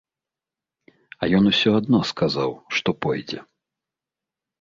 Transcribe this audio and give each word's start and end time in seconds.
А 1.21 1.29
ён 1.39 1.43
усё 1.51 1.69
адно 1.79 1.99
сказаў, 2.11 2.51
што 2.79 2.89
пойдзе. 3.07 3.39